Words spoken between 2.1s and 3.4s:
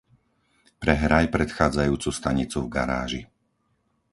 stanicu v garáži.